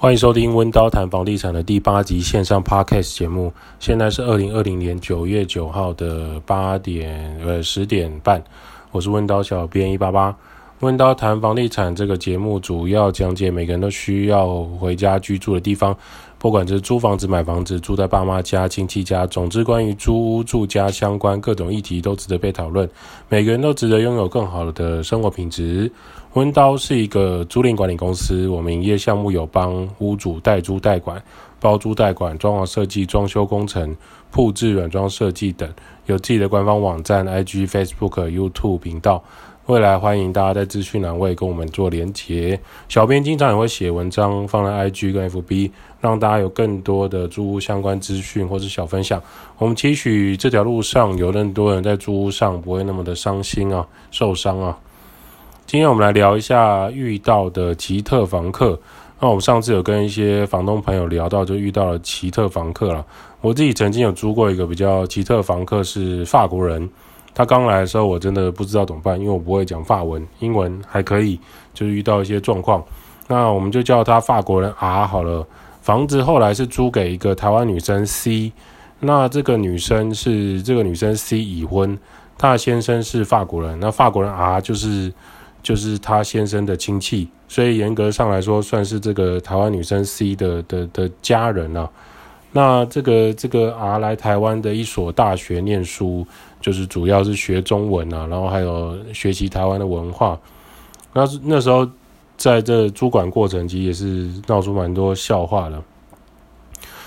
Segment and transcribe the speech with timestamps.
[0.00, 3.52] 欢迎收听温刀谈房地产的第八集线上 Podcast 节目。
[3.80, 8.40] 现在是二零二零年九月九号的八点呃十点半，
[8.92, 10.32] 我是温刀小编一八八。
[10.82, 15.92] 温刀谈房地产这个节目主要讲解每个人都需要回家居住的地方，
[16.38, 22.88] 不管是租房子、买房子、住在爸妈家、亲戚家，总之关于租屋住家相关各种议题都值得被讨论。
[23.28, 25.90] 每个人都值得拥有更好的生活品质。
[26.34, 31.20] 温刀是一个租赁管理公司，我们营业项目有帮屋主代租代管、
[31.58, 33.96] 包租代管、装潢设计、装修工程、
[34.30, 35.68] 布置软装设计等，
[36.06, 39.24] 有自己的官方网站、IG、Facebook、YouTube 频道。
[39.66, 42.58] 未来欢迎大家在资讯栏位跟我们做连结。
[42.88, 45.70] 小编经常也会写文章放在 IG 跟 FB，
[46.00, 49.20] 让大家有更多的租屋相关资讯或是小分享。
[49.58, 54.78] 我们期许这条路上有更多人在租屋上不会那么的伤心啊、受伤啊。
[55.66, 58.78] 今天我们来聊一下遇到的奇特房客。
[59.20, 63.04] 那我们上次有跟一些房东朋友聊到，就遇到了奇特房客了。
[63.40, 66.88] 我自己曾经有租过一个比较奇特房客，是法国人。
[67.34, 71.38] 他刚来的时候，我真的不知道怎么办，因为我不会讲法文，英文还可以，
[71.74, 72.82] 就是遇到一些状况。
[73.26, 75.44] 那我们就叫他法国人 R 好了。
[75.88, 78.52] 房子后来是租给一个台湾女生 C，
[79.00, 81.98] 那这个女生是这个女生 C 已婚，
[82.36, 85.10] 她的先生是法国人，那法国人 R 就是
[85.62, 91.88] 就是她先生的亲戚，所以严格上来说，算是这个台湾女生 C 的的的家人啊。
[92.52, 96.26] 那这个这个 R 来台湾的一所大学念书，
[96.60, 100.38] 就是主要是学中文啊，然后还有学习台湾的文化。
[101.14, 101.88] 那那时候
[102.38, 105.82] 在这租管过程，其实也是闹出蛮多笑话的。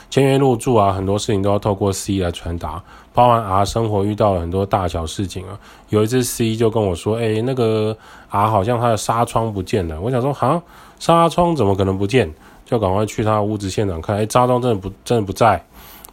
[0.09, 2.83] 签约入住啊，很多事情都要透过 C 来传达。
[3.13, 5.57] 包含 R 生活遇到了很多大小事情啊，
[5.89, 7.97] 有一次 C 就跟我说：“哎、那个
[8.29, 10.61] R 好像他的纱窗不见了。”我想说：“哈，
[10.99, 12.31] 纱窗怎么可能不见？”
[12.65, 15.61] 就赶快去他的屋子现场看，哎，纱窗真的不真的不在，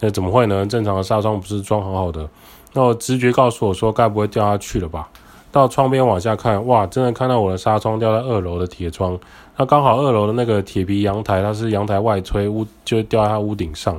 [0.01, 0.67] 那怎么会呢？
[0.67, 2.29] 正常的纱窗不是装好好的？
[2.73, 5.09] 那我直觉告诉我说，该不会掉下去了吧？
[5.51, 9.19] 到窗边往下看，哇，真的看到我的纱窗掉在二楼的铁窗，
[9.57, 13.99] 那刚好二楼的那个铁皮阳台，它是阳台外推，屋就掉在他屋顶上。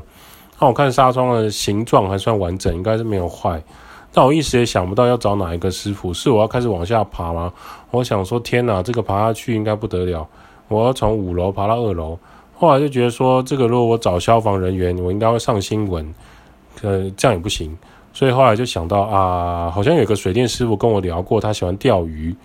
[0.59, 3.61] 那我看纱窗的形状还算完整，应该是没有坏。
[4.11, 7.53] 但我一时也想不到要找哪一个师傅，是我要开始往下爬吗？
[7.91, 10.27] 我想说，天哪，这个爬下去应该不得了，
[10.67, 12.17] 我要从五楼爬到二楼。
[12.57, 16.13] 后来就觉得说，这个如果我找消防人员，我应该会上新闻，
[16.81, 17.77] 呃，这样也不行。
[18.13, 22.35] 所以后来就想到啊，好像有个水电师傅跟我聊过，他喜欢钓鱼，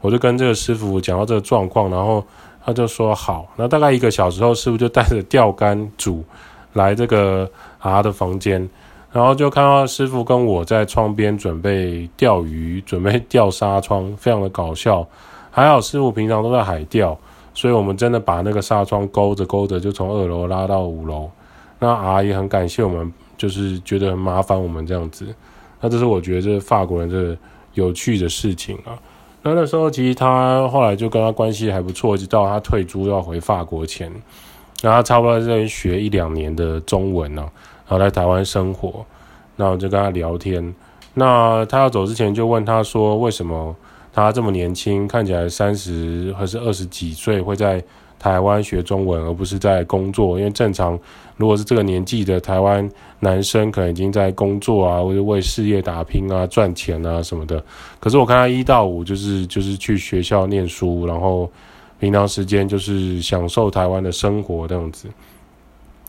[0.00, 2.24] 我就跟这个师傅讲到这个状况，然后
[2.64, 3.46] 他就说好。
[3.56, 6.24] 那大概一个小时后，师傅就带着钓竿组
[6.74, 8.68] 来这个啊的房间，
[9.12, 15.06] 然后就看到师傅跟我在窗边准备钓鱼，准备钓纱窗，非常的搞笑。
[15.50, 17.16] 还好师傅平常都在海钓。
[17.56, 21.30] 所以我们真的把那个纱窗勾着勾着，就从二楼拉到五楼。
[21.78, 25.26] 那 R 也很感谢我们，就是觉得很麻烦我们这样子。
[25.80, 27.36] 那这是我觉得这法国人这
[27.74, 28.98] 有趣的事情啊。
[29.42, 34.10] 那那时候其实他后来就跟他关系还不错，直到他退租要回法国前，
[34.82, 37.42] 然后他差不多在这边学一两年的中文呢，
[37.86, 39.04] 然后来台湾生活。
[39.56, 40.74] 那我就跟他聊天。
[41.14, 43.74] 那他要走之前就问他说为什么？
[44.16, 47.82] 他这么年轻，看起来三十还是二十几岁，会在
[48.18, 50.38] 台湾学中文，而不是在工作。
[50.38, 50.98] 因为正常，
[51.36, 52.88] 如果是这个年纪的台湾
[53.20, 57.62] 男生，可能已经在工作啊，或者为事业打拼啊，赚钱啊什么的。
[58.00, 61.50] 可是我看他一到五就是就是去学校念书，然后
[61.98, 65.08] 平常时间就是享受台湾的生活这样子。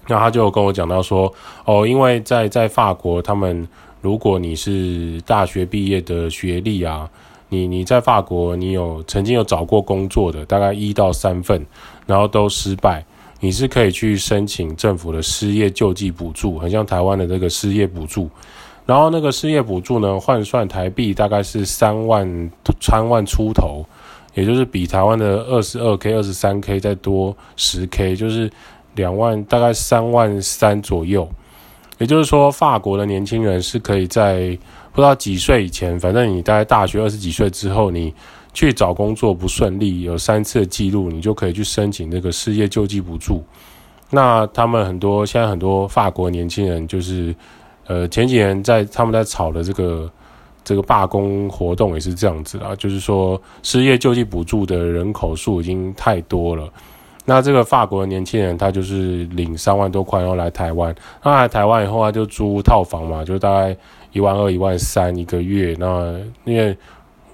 [0.08, 1.34] 那他就跟我讲到说，
[1.66, 3.68] 哦，因为在在法国，他们
[4.02, 7.10] 如果你是大学毕业的学历啊。
[7.56, 11.66] 你你在法国，你有曾经有找过工作的，大概一到三份，
[12.06, 13.06] 然后都失败，
[13.40, 18.30] 你是可以去申请政府的失业救济补助，很像台湾的这个失业补助。
[18.86, 23.86] 然后那个失业补助呢，换算台币大概是三万三万出头，
[24.34, 28.52] 也就是比台湾的二十二 K、二十三 K 再多十 K，就是
[28.96, 31.28] 两万，大概三万三左右。
[31.98, 34.56] 也就是说，法国的年轻人是可以在
[34.96, 38.14] 不知道几岁以前，反正你大概大学二十几岁之后，你
[38.54, 43.44] 去找工作不顺利，有三次记录，你就可以去申请那个失业救济补助。
[44.10, 47.36] 那他们很多现在很多法国年轻人，就是
[47.88, 50.10] 呃前几年在他们在炒的这个
[50.64, 56.70] 这个罢工活动也是这样子啊，就是说失业救济补助的人口数已经太多了。
[57.26, 60.96] 那这个法国的年轻人他就是领三万多块，然后来台湾。
[61.24, 63.76] 那来台湾以后他就租套房嘛，就大概。
[64.12, 66.74] 一万二、一万三一个月，那因为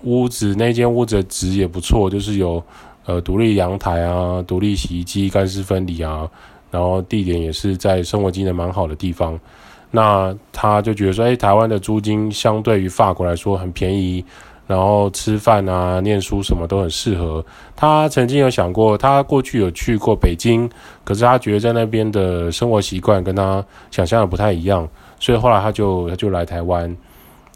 [0.01, 2.63] 屋子那间屋子的值也不错，就是有
[3.05, 6.27] 呃独立阳台啊、独立洗衣机、干湿分离啊，
[6.71, 9.39] 然后地点也是在生活机能蛮好的地方。
[9.91, 14.25] 那他就觉得说，哎，台湾的租金相对于法国来说很便宜，
[14.71, 17.45] 然后吃饭啊、念书什么都很适合。
[17.75, 20.69] 他曾经有想过，他过去有去过北京，
[21.03, 24.87] 可是他觉得在那边的生活习惯跟他想象的不太一样，
[25.19, 26.95] 所以后来他就他就来台湾。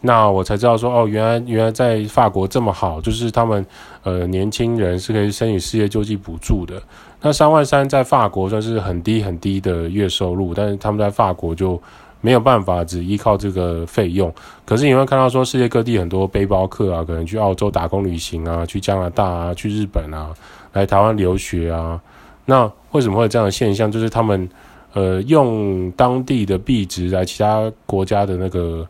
[0.02, 3.64] 那我才知道说，哦，原来原来在法国这么好，就是他们
[4.02, 6.74] 呃年轻人是可以申请失业救济补助的。
[7.22, 11.80] 那三万三在法国算是很低很低的月收入，但是他们在法国就。
[12.22, 14.32] 没有办法只依靠这个费用，
[14.64, 20.34] 可是你会看到说世界各地很多背包客啊，可能去澳洲打工旅行啊，去加拿大啊，去日本啊，
[20.72, 22.00] 来台湾留学啊。
[22.46, 23.92] 那为什么会有这样的现象？
[23.92, 24.48] 就是他们
[24.92, 28.84] 呃用当地的币值来其他国家的那个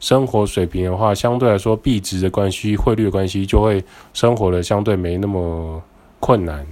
[0.00, 5.80] 生活水平的话，相对来说币值的关系、汇率的关系，就会生活的相对没那么
[6.18, 6.66] 困难。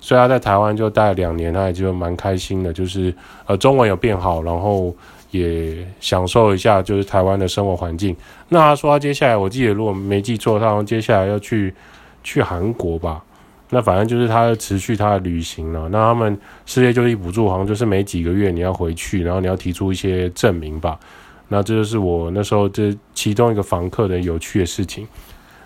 [0.00, 3.14] 所以他在台湾就待了两年，他也就蛮开心的，就是
[3.46, 4.92] 呃中文有变好，然后。
[5.30, 8.16] 也享受一下，就是台湾的生活环境。
[8.48, 11.74] 那他说他接下来，我记得如果没记错，他好像接下来要去
[12.22, 13.22] 去韩国吧。
[13.70, 15.88] 那反正就是他要持续他的旅行了。
[15.90, 16.36] 那他们
[16.66, 20.98] 失业救济补助好像就是每几个月你要回去，然后你要提出一些证明吧。
[21.46, 25.06] 那这就是我那时候这其中一个房客的有趣的事情。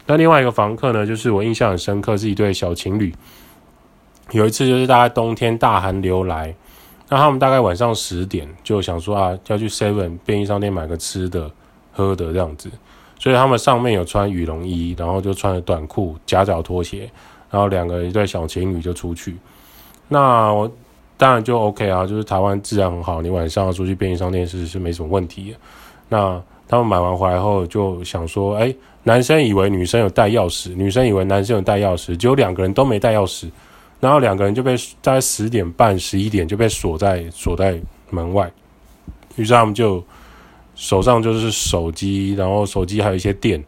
[0.06, 3.10] 那另外一个房客呢，就是我印象很深刻，是一对小情侣。
[4.32, 6.55] 有一次就是大概冬天大寒流来。
[7.14, 11.49] 那他们大概晚上十点就想说啊，要去 Seven 便利商店买个吃的、
[11.93, 12.69] 喝的这样子，
[13.20, 17.08] 所以他们上面有穿羽绒衣，然后就穿着短裤、夹脚拖鞋，
[17.52, 19.37] 然后两个人一对小情侣就出去。
[20.08, 20.69] 那我
[21.16, 25.55] 当然就 OK 啊，就是台湾治安很好，你晚上出去便利商店是是没什么问题。
[26.08, 28.75] 那他们买完回来后就想说，哎，
[29.05, 33.49] 男生以为女生有带钥匙，女生以为男生有带钥匙，结果两个人都没带钥匙。
[34.04, 37.80] 然后两个人就被大概十点半、十一点就被锁在锁在
[38.10, 38.52] 门外，
[39.36, 40.04] 于是他们就
[40.74, 43.64] 手上就是手机，然后手机还有一些电，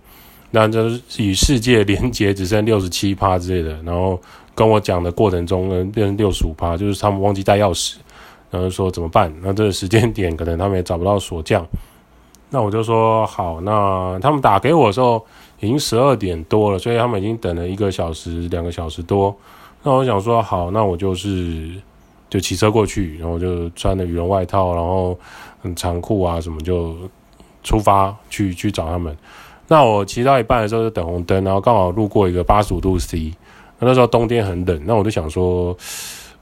[0.51, 3.83] 那就是与世界连接只剩六十七趴之类的。
[3.83, 4.21] 然后
[4.55, 7.95] 跟我讲的过程中呢，变成六十五趴，就是他们忘记带钥匙，
[8.51, 9.33] 然后说怎么办？
[9.41, 11.67] 那这个时间点可能他们也找不到锁匠。
[12.51, 15.25] 那我就说好，那他们打给我的时候
[15.61, 19.35] 已经十二点多了，所以他们已经等了一个小时、两个小时多。
[19.87, 21.71] 那我想说好，那我就是
[22.29, 25.17] 就骑车过去，然后就穿着羽绒外套，然后
[25.63, 26.93] 很长裤啊什么就
[27.63, 29.17] 出发去去找他们。
[29.69, 33.33] 那我骑到一半的时候就等红灯，然后刚好路过一个八十五度 C。
[33.79, 35.77] 那那时候冬天很冷，那我就想说，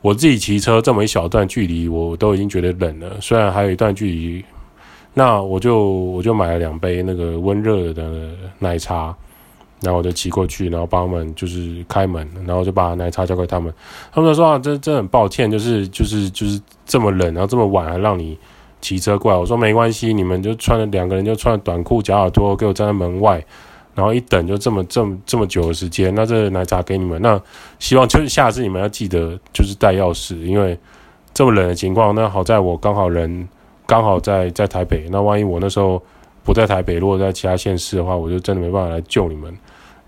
[0.01, 4.43] 我自己骑车这么一小段距离，我都已经觉得冷了，虽然还有一段距离，
[5.13, 9.15] 那我就我就买了两杯那个温热的奶茶。
[9.85, 13.73] 然后我就骑过去，然后帮他们就是开门，然后就把奶茶交给他们。
[14.11, 18.37] 他们就说啊，真真很抱歉，就是就是就是这么冷，然后这么晚还让你
[18.81, 19.39] 骑车过来。
[19.39, 23.45] 我说没关系，你们就穿了两个人就穿了短裤夹耳拖，给我站在门外，
[23.95, 26.15] 然后一等就这么这么这么久的时间。
[26.15, 27.41] 那这奶茶给你们，那
[27.79, 30.79] 希望就是下次你们要记得就是带钥匙，因为
[31.33, 33.49] 这么冷的情况，那好在我刚好人
[33.87, 36.03] 刚好在在台北，那万一我那时候
[36.43, 39.57] 不在台北，如果在其他县市的话，我就真的没办法来救你们。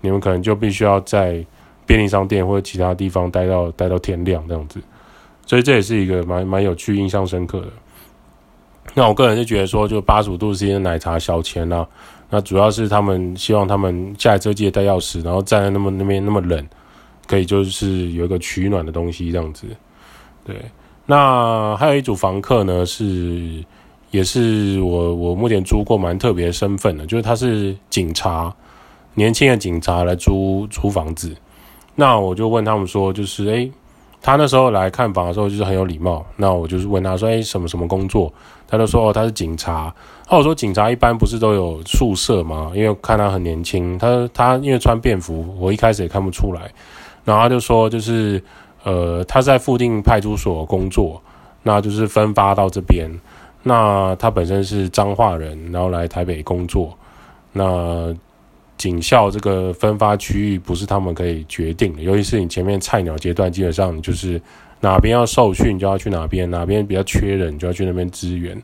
[0.01, 1.43] 你们可能就必须要在
[1.85, 4.79] 便利商店或者其他地方待到待到天亮这样子，
[5.45, 7.67] 所以这也是一个蛮蛮有趣、印象深刻的。
[8.93, 11.87] 那我个人就觉得说，就八十五度 C 的奶茶小钱啊，
[12.29, 16.67] 那主要是他们希望他们下车记得带钥匙，然后站在那么那边那么冷，
[17.25, 19.67] 可以就是有一个取暖的东西这样子。
[20.43, 20.55] 对，
[21.05, 23.63] 那还有一组房客呢，是
[24.11, 28.53] 也是我我目前租过蛮特别身份的，就是他是警察。
[29.17, 31.35] 年轻的警察来租租房子，
[31.95, 33.71] 那我就问他们说，就是诶，
[34.21, 38.31] 他那时候来看房的时候就是很有礼貌，那我就是问他说，诶，什么什么工作？
[38.67, 39.91] 他就说，哦，他是警察。
[40.29, 42.71] 那我说，警察一般不是都有宿舍吗？
[42.75, 46.71] 因为看他很年轻，他他因为穿便服，我一开始也看不出来。
[47.25, 48.39] 然后他就说，就是
[48.83, 51.19] 呃，他在附近派出所工作，
[51.63, 53.09] 那就是分发到这边。
[53.63, 56.95] 那他本身是彰化人，然后来台北工作，
[57.51, 58.15] 那。
[58.77, 64.39] 警校这个分发区域不是他们可以决定的，尤其是你前面菜鸟阶段，基本上就是
[64.81, 68.55] 哪边要受训就要去哪边，哪边比较缺人就要去那边支援。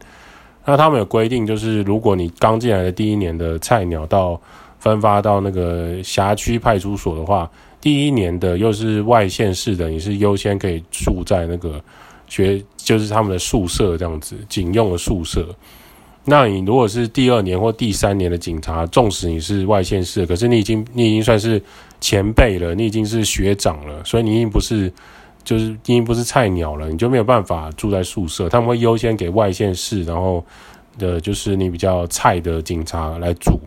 [0.66, 4.40] 那他们有规定，就是如果你刚进来的第一年的菜鸟到
[4.80, 7.50] 分发到那个辖区派出所的话，
[7.82, 11.84] 第一年的又是外县市的，你是优先可以住在那个
[12.28, 15.48] 学，就是他们的宿舍这样子，警用的宿舍。
[16.26, 21.62] 那你如果是第二年或第三年的警察，纵使你是外县市，可是你已经你已经算是
[22.00, 24.92] 前辈了，你已经是学长了，所以你已经不是
[25.44, 30.42] 就是已经不是菜鸟了，你就没有办法住在宿舍，他们会优先给外县市，然后
[30.98, 33.60] 的就是你比较菜的警察来住。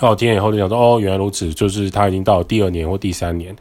[0.00, 3.54] 那我听以后就想说，哦，原来如此，就是他已经到第二年或第三年，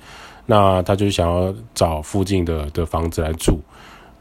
[0.48, 3.60] 那他就想要找附近的的房子来住。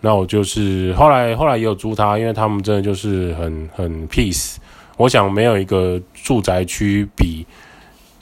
[0.05, 4.57] 那我就是后来后来也有租他，因为他们真的就是很很 peace。
[4.99, 7.47] 我想没有一个住宅区比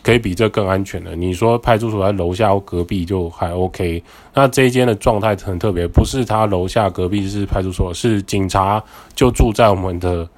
[0.01, 1.17] 可以比这更安全的。
[1.17, 4.01] 你说派出所在楼下或隔壁就还 OK。
[4.33, 8.81] 那这一间的状态很特别，不是他楼下隔壁是派出所，是警察
[9.17, 10.29] 就住在我们的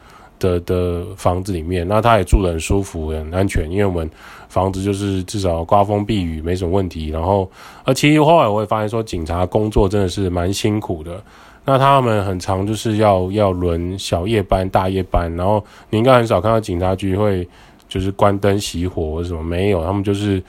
[0.45, 1.87] 的的房子里面。
[1.89, 4.09] 那他也住得很舒服，很安全，因为我们
[4.49, 7.09] 房子就是至少刮风避雨没什么问题。
[7.09, 7.51] 然后，
[7.85, 11.23] 而其实后来我会发现说，警察工作真的是蛮辛苦的。
[11.67, 17.49] 那他们很常就是要要轮小夜班、大夜班，然后你应该很少看到警察局会
[17.89, 20.43] 就是关灯熄火或什么，没有，他们就是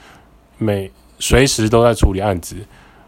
[0.58, 2.58] 每随时都在处理案子。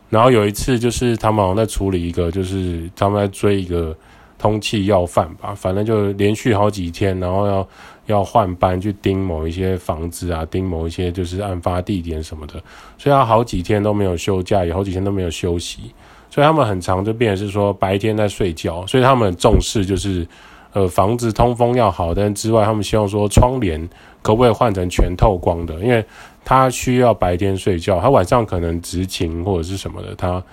[0.10, 3.94] 然后有一次就是他们好像在处理一个，就是他们在追一个
[4.38, 7.67] 通气要犯吧，反正就连续好几天，然后要
[8.06, 12.53] 要换班去盯某一些房子啊，盯某一些就是案发地点什么的，
[12.98, 15.91] 所以他好几天都没有休假，也好几天都没有休息。
[16.29, 20.27] 所以他们很常就变成是说白天在睡觉，所以他们很重视就是，
[20.74, 23.89] 呃，房子通风要好，但之外他们希望说窗帘
[24.22, 26.06] 可不可以换成全透光的，因为
[26.46, 30.44] 他需要白天睡觉，他晚上可能执勤或者是什么的，他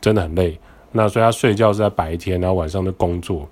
[0.00, 0.58] 真的很累。
[0.94, 3.46] 那所以他睡觉是在白天，然后晚上的工作。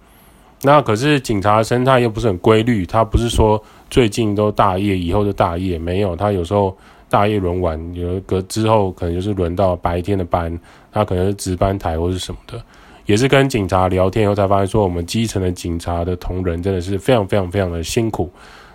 [0.63, 6.75] 那可是警察的生态又不是很规律，他不是说最近都大夜，以后就大夜，没有，他有时候。
[7.13, 10.59] 大夜轮完，有一个之后可能就是轮到白天的班，
[10.91, 12.59] 他可能是值班台或是什么的，
[13.05, 18.31] 也是跟警察聊天以后才发现说，我们基层的警察的同仁真的是非常非常非常的辛苦。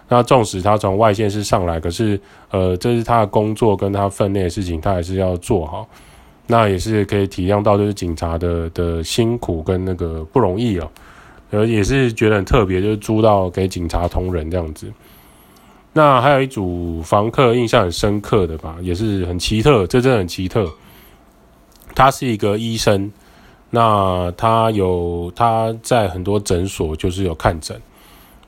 [0.08, 2.22] 那纵使他从外线是上来，可是
[2.52, 5.88] 呃，这是他的工作跟他分内的事情，他还是要做好。
[6.48, 10.90] 那也是可以体谅到就是警察的的辛苦跟那个不容易哦，
[11.52, 14.92] 呃，也是觉得很特别，就是租到给警察同仁这样子。
[15.94, 20.70] 那还有一组房客印象很深刻的吧，也是很奇特，这真的很奇特。
[21.96, 23.12] 他是一个医生，
[23.72, 27.76] 那他有他在很多诊所就是有看诊。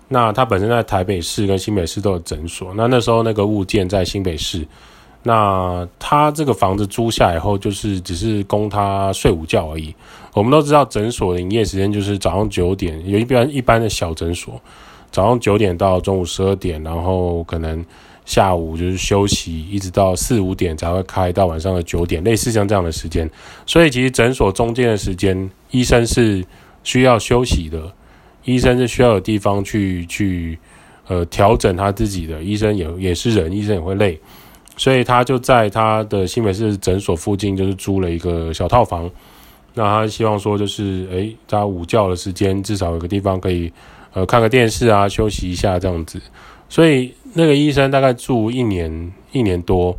[0.07, 2.73] 那他本身在台北市跟新北市都有诊所。
[2.75, 4.65] 那那时候那个物件在新北市，
[5.23, 9.93] 那他这个房子租下以后，就是只是供他睡午觉而已。
[10.33, 14.59] 我们都知道诊所的营业时间就是早上九点，有一般一般的小诊所。
[15.11, 17.83] 早上九点到中午十二点，然后可能
[18.25, 23.27] 下午就是休息，一直到四五点才会开，到晚上的九点，类似像这样的时间。
[23.65, 26.45] 所以其实诊所中间的时间，医生是
[26.83, 27.91] 需要休息的，
[28.45, 30.59] 医生是需要有地方去去
[31.07, 32.43] 呃调整他自己的。
[32.43, 34.19] 医生也也是人，医生也会累，
[34.79, 39.07] 所以他就在他的新北市诊所附近，就是租了一个小套房。
[39.75, 43.71] 那他希望说，就是诶，他午觉的时间至少有个地方可以。
[44.11, 46.19] 呃，看个电视啊，休息一下这样子，
[46.67, 49.95] 所以那个医生大概住一年一年多，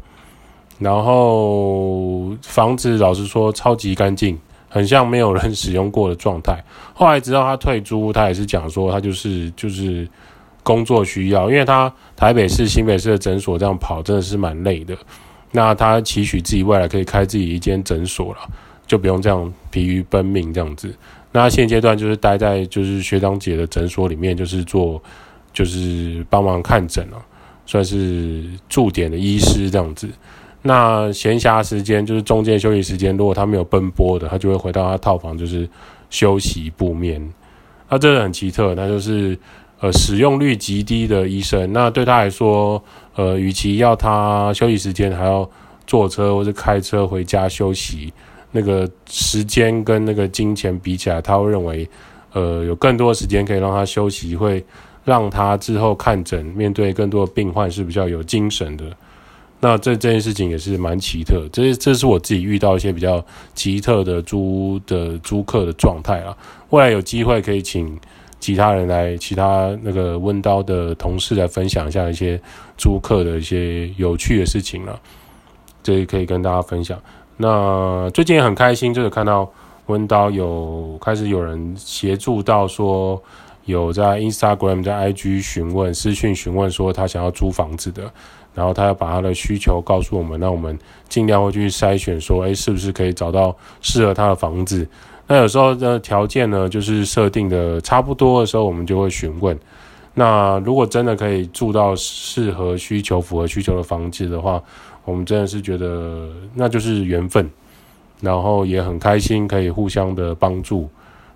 [0.80, 4.36] 然后房子老实说超级干净，
[4.68, 6.60] 很像没有人使用过的状态。
[6.92, 10.08] 后来直到他退租，他也是讲说他就是就是
[10.70, 14.96] 工作需要，因为他台北市、新北市的诊所这样跑真的是蛮累的。
[15.50, 18.38] 那他期许自己未来可以开自己一间诊所了，
[18.86, 20.94] 就不用这样疲于奔命这样子。
[21.32, 25.02] 那现阶段就是待在就是学长姐的诊所里面，就是做
[25.52, 27.20] 就是帮忙看诊了，
[27.66, 30.08] 算是驻点的医师这样子。
[30.62, 35.68] 那闲暇时间就是中间休息时间，如果他没有奔波的，他就会回到他套房，就是
[36.10, 37.20] 休息不眠。
[37.88, 39.36] 那这个很奇特，那就是
[39.80, 41.72] 呃使用率极低的医生。
[41.72, 42.82] 那对他来说，
[43.16, 45.48] 呃，与其要他休息时间，还要
[45.86, 48.12] 坐车或者开车回家休息。
[48.52, 51.88] 那个时间跟那个金钱比起来，他会认为，
[52.32, 54.64] 呃，有更多的时间可以让他休息，会
[55.04, 58.84] 让他之后看诊面对更多的病患是比较有精神的。
[59.60, 66.36] 那这这件事情也是蛮奇特，这这是我自己遇到一些比较奇特的租的租客的状态啊。
[66.70, 67.96] 未来有机会可以请
[68.40, 72.40] 其他人来，其他那个温刀的同事来分享一下一些
[72.78, 74.98] 租客的一些有趣的事情了，
[75.82, 76.98] 这也可以跟大家分享。
[77.36, 79.48] 那最近也很开心，就是看到
[79.86, 83.22] 温刀有开始有人协助到说，
[83.66, 88.10] 有在 Instagram 在 IG 询问私讯询问说他想要租房子的，
[88.54, 90.78] 然后他要把他的需求告诉我们，那我们
[91.08, 94.88] 尽量会去筛选说，诶，是不是可以找到适合他的房子？
[95.30, 99.56] 那有时候的条件呢，就是设定的差不多的时候，我们就会询问。
[100.12, 104.60] 那如果真的可以住到适合需求、符合需求的房子的话，
[105.04, 107.48] 我们真的是觉得那就是缘分，
[108.20, 110.88] 然后也很开心可以互相的帮助。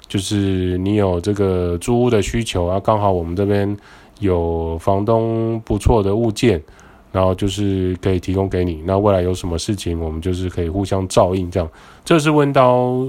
[0.09, 3.77] 就是你有这个租屋的需求啊，刚好我们这边
[4.19, 6.61] 有房东不错的物件，
[7.13, 8.83] 然后就是可以提供给你。
[8.85, 11.69] 那未来有什么事情，我们就是可以互相照应，这样。
[12.05, 13.09] 这是温叨。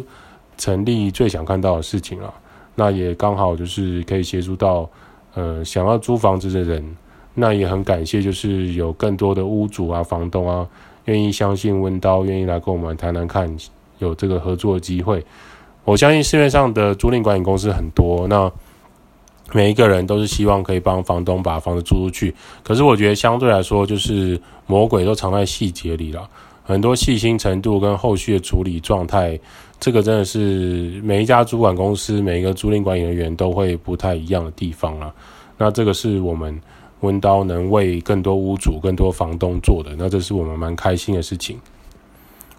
[0.57, 2.33] 成立最想看到的事情了，
[2.75, 4.89] 那也刚好就是可以协助到，
[5.33, 6.83] 呃，想要租房子的人，
[7.33, 10.67] 那也很感谢，就是有更多的屋主啊、房东啊，
[11.05, 13.55] 愿意相信温刀，愿意来跟我们谈谈看，
[14.00, 15.24] 有这个合作机会。
[15.83, 18.51] 我相信市面上的租赁管理公司很多，那
[19.53, 22.33] 每一个人都是希望可以帮房东把房子租出去，
[22.63, 26.27] 可是我觉得相对来说，就是魔鬼都藏在细节里了。
[26.63, 29.39] 很多细心程度跟后续的处理状态，
[29.79, 35.13] 这个真的是每一家租管公司、每一个租赁管理人员都会不太一样的地方啊。
[35.58, 36.60] 那这个是我们
[37.01, 41.60] 温刀能为更多屋主、更多房东做的，那这是我们蛮开心的事情。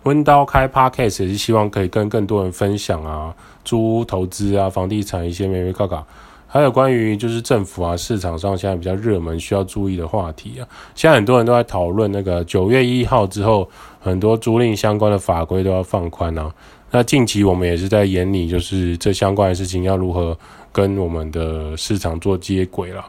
[0.05, 6.07] 温刀开 Podcast 也是希望可以跟更多人分享啊，租屋投资啊、房地产一些眉眉角角。
[6.49, 13.69] 还有关于就是政府啊，市场上现在比较热门需要注意的话题啊，现在很多人都在讨论那个九月一号之后，
[13.99, 16.55] 很多租赁相关的法规都要放宽啊。
[16.91, 20.37] 那近期我们也是在研拟，就是这相关的事情要如何
[20.73, 23.05] 跟我们的市场做接轨了。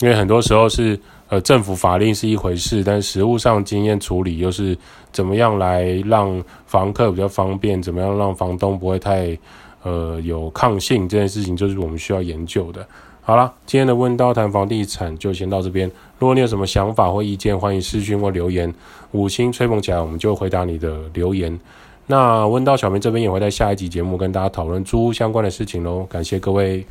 [0.00, 4.76] 因为很多时候是呃政府法令是一回事，但实务上经验处理又是
[5.12, 9.36] 怎么样来让房客比较方便，怎么样让房东不会太。
[9.86, 12.88] 呃，有抗性这件事情就是我们需要研究的。
[13.20, 15.86] 好了，今天的问道谈房地产就先到这边。
[16.18, 18.74] 如果你有什么想法或意见，欢迎私讯或留言，
[19.10, 21.60] 五星吹捧起来，我们就回答你的留言。
[22.06, 26.04] 那问到小明这边也会在下一集节目跟大家讨论猪相关的事情喽。
[26.08, 26.84] 感谢各位。